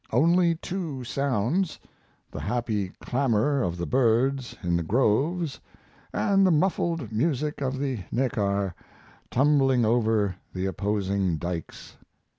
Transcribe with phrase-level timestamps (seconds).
[0.11, 1.79] Only two sounds:
[2.31, 5.59] the happy clamor of the birds in the groves
[6.11, 8.73] and the muffled music of the Neckar
[9.29, 11.97] tumbling over the opposing dikes.